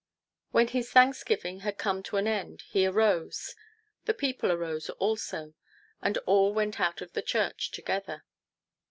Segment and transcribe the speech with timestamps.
[0.49, 3.53] When his thanksgiving had come to an end, he arose;
[4.05, 5.53] the people arose also,
[6.01, 8.23] and all went out of church together.